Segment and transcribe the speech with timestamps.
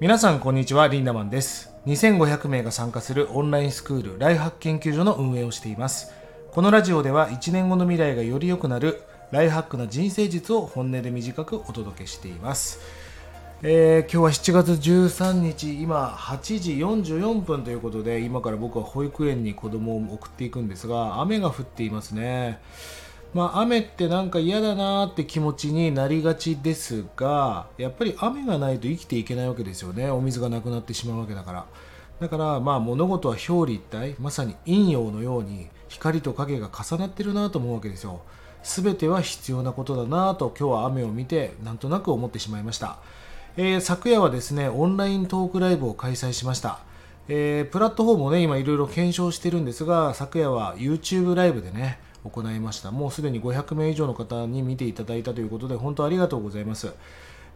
[0.00, 1.72] 皆さんこんにちはリンダマンです。
[1.86, 6.12] 2500名が参加するオンラインスクールライフハック研究所の運営をしています。
[6.50, 12.80] このラジオでは1年後の未来がより良くなるライフハックな人生術を本音で短くお届けしています。
[13.62, 22.58] えー、今日は7月13日今8時44分ということで今から僕は保育園に子供を送っていくんですが雨が降っていますね。
[23.34, 30.08] まあ、雨ってなんか嫌だなーって気持ちになりがちですがやっぱり雨がないと生きていけないわけですよね。
[30.08, 31.66] お水がなくなってしまうわけだから。
[32.20, 38.20] だからまあ物事は表裏一体まさに陰陽のように光と影が重なってるなと思うわけですよ。
[38.62, 42.96] 全ては必要なことだなと今日は雨を見てなんとなく思ってしまいました、
[43.58, 46.78] えー、昨夜はですねオンライントークライブを開催しました。
[47.26, 52.90] えー、プラットフォームをね今いろいろ検証してるんですが昨夜は YouTube ライブでね行いました。
[52.90, 56.92] もうすでに500名以上の方に見ていただいたということで本当ありがとうございます。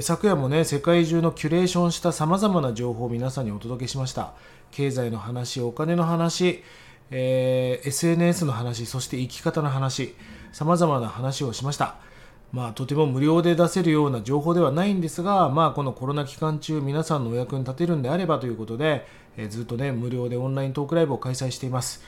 [0.00, 4.34] 昨夜もね世界中のキュレーションしたさまざまな情報を皆さんにお届けしました。
[4.70, 6.62] 経済の話お金の話、
[7.10, 10.14] えー、SNS の話そして生き方の話
[10.52, 11.96] さまざまな話をしました。
[12.52, 19.06] まあ、とても無料で出せるような情報ではないんですが、まあ、このコロナ期間中皆さんのお役に立てるんであればということで、
[19.36, 22.02] え、ずっとね無料でオンライントークライブを開催しています。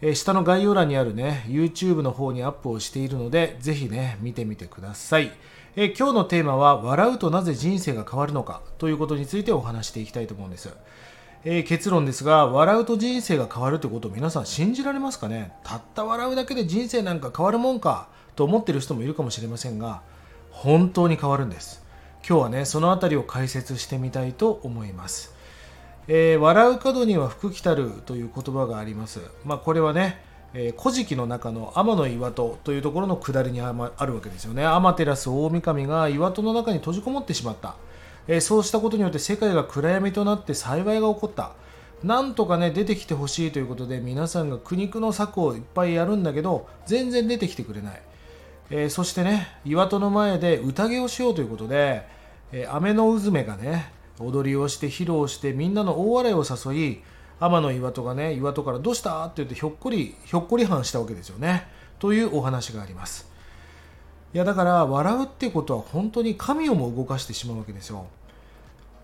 [0.00, 5.32] え下の概要欄にあるね、YouTube の方にアップをしているので、ぜひね、見てみてください。
[5.76, 10.68] え今日のテーマは、笑うとなぜ人生が変わるのかということについてお話していきたいと思うんです。
[11.44, 15.52] えー、結論ですが、笑うと人生が変わるということを皆さん信じられますかね？
[15.62, 20.02] たった笑うだけで人生なんか変わるもんかと思ってる人もいるかもしれませんが、
[20.50, 21.82] 本当に変わるんです。
[22.26, 25.33] 今日はね、そのあたりを解説してみたいと思います。
[26.06, 29.20] えー、笑う角には福来たるという言葉があります。
[29.44, 34.64] まあ、これはね、えー、古事記の中の天の岩戸というところの下りにあるわけですよね。
[34.66, 37.74] 天照大神が岩戸の中に閉じこもってしまった。
[38.28, 41.52] えー、そうしたことによって世界が暗闇となって幸いが起こった。
[42.02, 48.02] なんとかね、出てきてほしいということで皆さんが苦肉の策をいっぱいやるんだけど、全然出てきてくれない。
[48.70, 52.06] えー、そしてね、岩戸の前で宴をしようということで、
[52.52, 57.02] えー、雨のうずめがね、踊りをして披露してみんなの大笑いを誘い
[57.40, 61.66] 天の岩戸がね岩戸から「どうした?」って言ってひょっこりひょっこりはしたわけですよね。
[61.98, 63.28] というお話があります。
[64.34, 68.06] いやだから笑うってことは本当に神をも動かしてしまうわけですよ。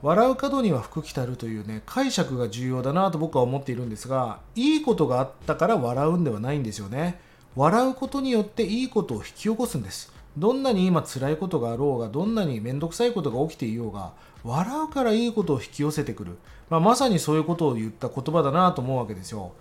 [0.02, 7.20] 笑う角には福来たるというね解釈が重要だなと僕は思っているんですがいいことがあったから笑うんではないんですよね。
[7.56, 10.12] 笑うことによっていいことを引き起こすんです。
[10.38, 14.12] どんなに今辛いことがあろうがどんなに面倒くさいことが起きていようが
[14.44, 19.52] 笑うからいいことを引き寄せてくる、まあ、まさにそういうことを言った言葉だなと思うわけですよ。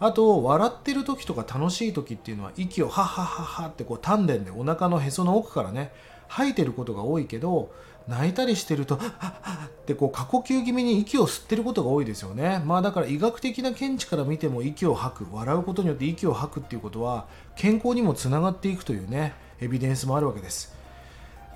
[0.00, 5.92] あと笑ってる時とか楽しい時っていうのは息をハッハッハッハってこう丹田でお腹のへその奥からね
[6.26, 7.70] 吐いてることが多いけど
[8.08, 12.62] 泣いたりしてるとハッハッってこう過呼吸気味に息を吸ってることが多いですよね。
[12.64, 20.74] まあだから医学的な見地から見ても息を吐く笑うことによって息を吐くっていうことは健康にもつながっていくというねエビデンスもあるわけです、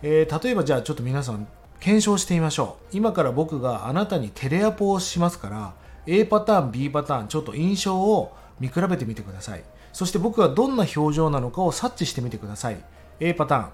[0.03, 1.49] えー、例えばじゃあちょっと皆さん
[1.81, 2.97] 検証してみましょう。
[2.97, 5.75] 今から僕があなたにテレアポをしますから
[6.07, 9.65] A パターン B パターンちょっと印象を見比べてみてください。
[9.93, 12.85] そして僕がどんな表情なのかを察知してみてください。
[13.21, 13.69] A パターン。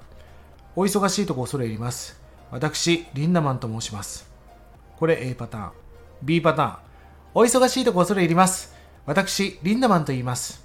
[0.76, 2.20] お忙しいとこ恐れ入ります。
[2.50, 4.30] 私リンダマンと申します。
[4.98, 5.70] これ A パターン。
[6.22, 6.76] B パターン。
[7.34, 8.74] お忙しいとこ恐れ入ります。
[9.04, 10.64] 私リンダマンと言います。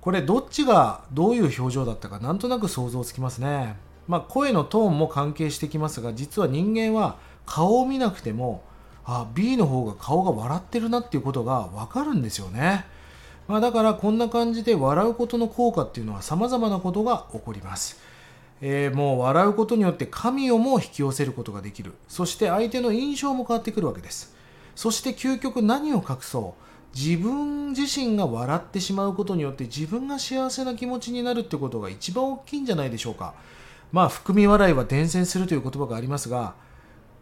[0.00, 3.76] これどっちがどういう表情だったかなんとなく想像つきますね。
[4.08, 8.64] まあ、声のトーンも関係してきますが実は人間は顔を見なくても
[9.04, 12.86] あ B の方が顔が笑ってるなっていうことが分かるんですよね、
[13.46, 18.00] まあ、だからこんな感じで笑うことの効果っていうのは様々なことが起こります、
[18.60, 21.92] えー、もう笑うことによって神をも引き寄せることができる。
[22.08, 24.34] そして相手の印象も変わってくるわけです。
[24.74, 26.96] そして究極何を隠そう。
[26.96, 33.34] 自分自身が笑ってしまうことによって自分が幸せな気持ちになるってことが一番大きいんじゃないでしょうか。
[33.92, 36.54] まあ含み笑いは伝染するという言葉がありますが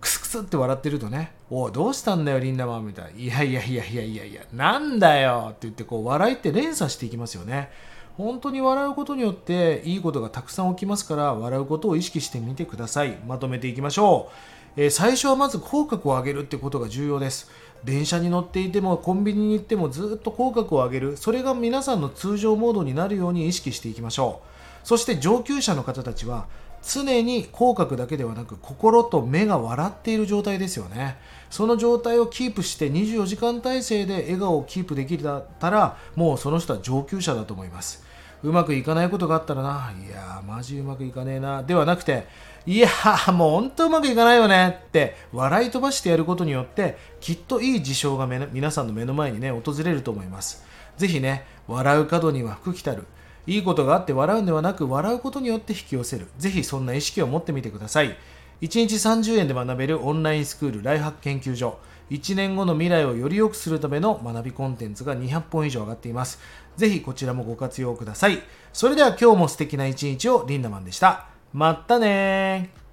[0.01, 7.71] クスクスって笑ってるとね「おどうしたんだよリンダマン」みたいな「いやいやいやいやいやいやなんだよ」って言ってこう笑いって連鎖していきますよね。
[8.17, 13.19] 本当に笑うことによっていいことがたくさん起きますから笑うことを意識してみてください。
[13.27, 14.31] まとめていきましょ
[14.77, 17.51] う、えー、最初はまず口角を上げるってことが重要です。
[17.85, 21.17] 電車に乗っていてもコンビニに行ってもずっと口角を上げる。
[21.19, 24.56] それが皆さんの通常モードになるように意識していきましょう。
[24.87, 26.47] そして上級者の方たちは
[26.81, 31.17] 常に口角だけではなく心と目が笑っている状態ですよね。
[31.51, 38.05] その状態をキープして24時間体制で笑顔をキープできたらもうその人は上級者だと思います。
[38.45, 39.93] うまくいかないことがあったらな。
[40.07, 41.65] いやーマジうまくいかねえな。
[41.65, 42.29] ではなくて
[42.65, 44.83] いやーもうほんとうまくいかないよね。
[44.87, 50.65] って笑い飛ばしてやることによってきっといい事象が皆さんの目の前にね訪れると思います。
[50.97, 53.09] ぜひね笑う角には福来たる。
[53.47, 56.27] いいことがあって笑うんではなく笑うことによって引き寄せる。
[56.39, 58.17] ぜひそんな意識を持ってみてください。
[58.61, 61.79] 1日30円で学べるオンラインスクールライハック研究所。
[62.11, 66.39] 1年後の未来をより良くするための学びコンテンツが200本以上上がっています。
[66.77, 68.43] ぜひこちらもご活用ください。
[68.73, 71.27] それでは今日も素敵な一日をリンダマンでした。
[71.53, 72.86] まったね